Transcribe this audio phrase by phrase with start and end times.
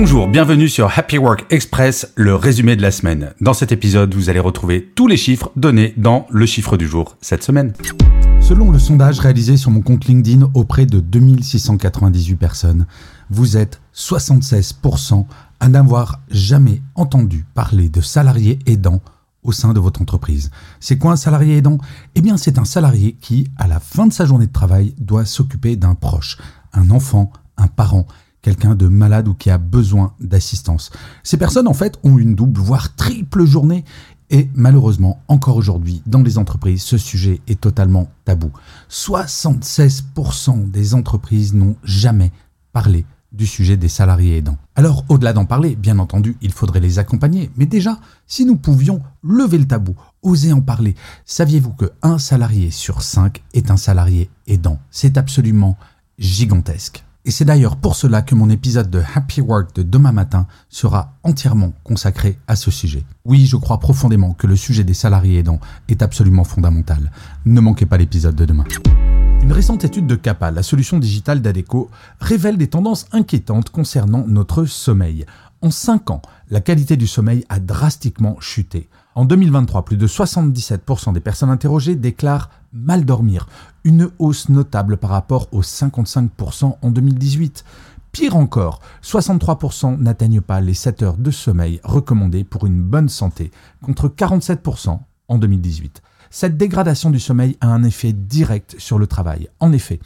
[0.00, 3.32] Bonjour, bienvenue sur Happy Work Express, le résumé de la semaine.
[3.40, 7.16] Dans cet épisode, vous allez retrouver tous les chiffres donnés dans le chiffre du jour
[7.20, 7.72] cette semaine.
[8.40, 12.86] Selon le sondage réalisé sur mon compte LinkedIn auprès de 2698 personnes,
[13.28, 15.26] vous êtes 76%
[15.58, 19.00] à n'avoir jamais entendu parler de salariés aidants
[19.42, 20.52] au sein de votre entreprise.
[20.78, 21.78] C'est quoi un salarié aidant?
[22.14, 25.24] Eh bien, c'est un salarié qui, à la fin de sa journée de travail, doit
[25.24, 26.38] s'occuper d'un proche,
[26.72, 28.06] un enfant, un parent,
[28.48, 30.90] quelqu'un de malade ou qui a besoin d'assistance.
[31.22, 33.84] Ces personnes, en fait, ont une double, voire triple journée.
[34.30, 38.50] Et malheureusement, encore aujourd'hui, dans les entreprises, ce sujet est totalement tabou.
[38.88, 42.32] 76% des entreprises n'ont jamais
[42.72, 44.56] parlé du sujet des salariés aidants.
[44.76, 47.50] Alors, au-delà d'en parler, bien entendu, il faudrait les accompagner.
[47.58, 50.94] Mais déjà, si nous pouvions lever le tabou, oser en parler,
[51.26, 54.78] saviez-vous que un salarié sur cinq est un salarié aidant?
[54.90, 55.76] C'est absolument
[56.18, 57.04] gigantesque.
[57.28, 61.12] Et c'est d'ailleurs pour cela que mon épisode de Happy Work de demain matin sera
[61.24, 63.04] entièrement consacré à ce sujet.
[63.26, 65.60] Oui, je crois profondément que le sujet des salariés aidants
[65.90, 67.12] est absolument fondamental.
[67.44, 68.64] Ne manquez pas l'épisode de demain.
[69.42, 74.64] Une récente étude de CAPA, la solution digitale d'Adeco, révèle des tendances inquiétantes concernant notre
[74.64, 75.26] sommeil.
[75.60, 78.88] En 5 ans, la qualité du sommeil a drastiquement chuté.
[79.16, 83.48] En 2023, plus de 77% des personnes interrogées déclarent mal dormir,
[83.82, 87.64] une hausse notable par rapport aux 55% en 2018.
[88.12, 93.50] Pire encore, 63% n'atteignent pas les 7 heures de sommeil recommandées pour une bonne santé,
[93.82, 96.02] contre 47% en 2018.
[96.30, 99.48] Cette dégradation du sommeil a un effet direct sur le travail.
[99.58, 99.98] En effet,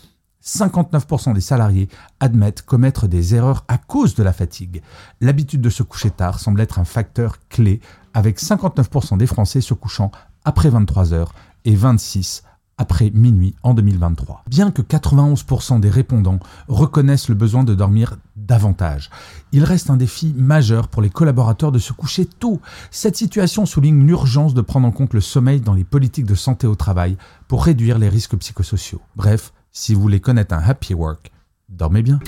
[0.44, 1.88] 59% des salariés
[2.20, 4.82] admettent commettre des erreurs à cause de la fatigue.
[5.20, 7.80] L'habitude de se coucher tard semble être un facteur clé,
[8.14, 10.10] avec 59% des Français se couchant
[10.44, 12.42] après 23 heures et 26
[12.78, 14.44] après minuit en 2023.
[14.48, 19.10] Bien que 91% des répondants reconnaissent le besoin de dormir davantage,
[19.52, 22.60] il reste un défi majeur pour les collaborateurs de se coucher tôt.
[22.90, 26.66] Cette situation souligne l'urgence de prendre en compte le sommeil dans les politiques de santé
[26.66, 27.16] au travail
[27.46, 29.00] pour réduire les risques psychosociaux.
[29.14, 31.32] Bref, si vous voulez connaître un happy work,
[31.68, 32.20] dormez bien.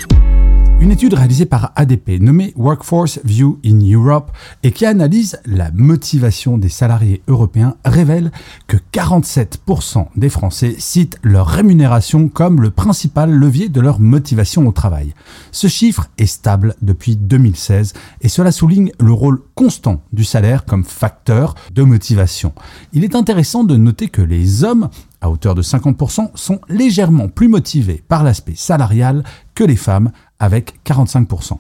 [0.81, 4.33] Une étude réalisée par ADP nommée Workforce View in Europe
[4.63, 8.33] et qui analyse la motivation des salariés européens révèle
[8.67, 14.73] que 47% des Français citent leur rémunération comme le principal levier de leur motivation au
[14.73, 15.15] travail.
[15.53, 20.85] Ce chiffre est stable depuis 2016 et cela souligne le rôle constant du salaire comme
[20.85, 22.53] facteur de motivation.
[22.93, 24.91] Il est intéressant de noter que les hommes
[25.25, 29.25] à hauteur de 50%, sont légèrement plus motivés par l'aspect salarial
[29.55, 31.57] que les femmes avec 45%.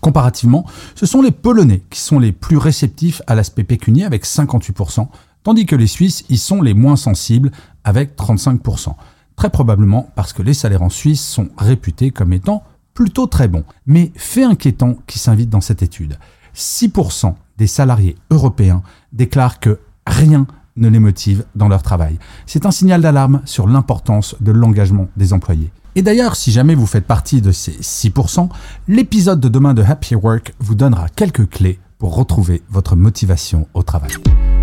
[0.00, 0.64] Comparativement,
[0.94, 5.08] ce sont les Polonais qui sont les plus réceptifs à l'aspect pécunier avec 58%,
[5.42, 7.50] tandis que les Suisses y sont les moins sensibles
[7.82, 8.94] avec 35%.
[9.34, 12.62] Très probablement parce que les salaires en Suisse sont réputés comme étant
[12.94, 13.64] plutôt très bons.
[13.86, 16.18] Mais fait inquiétant qui s'invite dans cette étude.
[16.54, 20.46] 6% des salariés européens déclarent que rien
[20.78, 22.18] ne les motive dans leur travail.
[22.46, 25.70] C'est un signal d'alarme sur l'importance de l'engagement des employés.
[25.94, 28.48] Et d'ailleurs, si jamais vous faites partie de ces 6%,
[28.86, 33.82] l'épisode de demain de Happy Work vous donnera quelques clés pour retrouver votre motivation au
[33.82, 34.12] travail.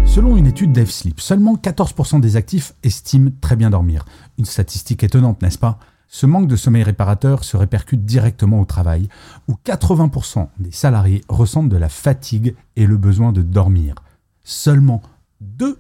[0.06, 4.06] Selon une étude d'EveSleep, seulement 14% des actifs estiment très bien dormir.
[4.38, 5.78] Une statistique étonnante, n'est-ce pas?
[6.08, 9.10] Ce manque de sommeil réparateur se répercute directement au travail,
[9.50, 13.96] où 80% des salariés ressentent de la fatigue et le besoin de dormir.
[14.44, 15.02] Seulement
[15.44, 15.76] 2%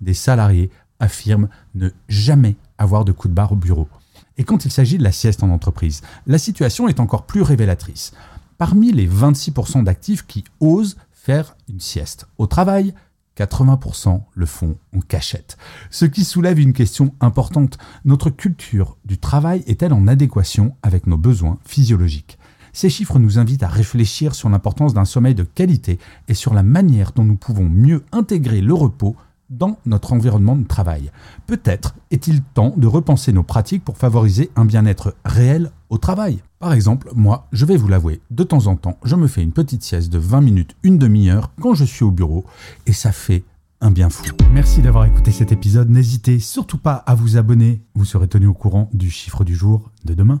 [0.00, 0.70] des salariés
[1.00, 3.88] affirment ne jamais avoir de coup de barre au bureau.
[4.38, 8.12] Et quand il s'agit de la sieste en entreprise, la situation est encore plus révélatrice.
[8.58, 12.94] Parmi les 26% d'actifs qui osent faire une sieste au travail,
[13.36, 15.56] 80% le font en cachette.
[15.90, 17.78] Ce qui soulève une question importante.
[18.04, 22.38] Notre culture du travail est-elle en adéquation avec nos besoins physiologiques?
[22.72, 25.98] Ces chiffres nous invitent à réfléchir sur l'importance d'un sommeil de qualité
[26.28, 29.16] et sur la manière dont nous pouvons mieux intégrer le repos
[29.50, 31.10] dans notre environnement de travail.
[31.46, 36.42] Peut-être est-il temps de repenser nos pratiques pour favoriser un bien-être réel au travail.
[36.58, 39.52] Par exemple, moi, je vais vous l'avouer, de temps en temps, je me fais une
[39.52, 42.44] petite sieste de 20 minutes, une demi-heure quand je suis au bureau
[42.86, 43.44] et ça fait
[43.82, 44.24] un bien fou.
[44.52, 45.90] Merci d'avoir écouté cet épisode.
[45.90, 47.82] N'hésitez surtout pas à vous abonner.
[47.94, 50.40] Vous serez tenu au courant du chiffre du jour de demain.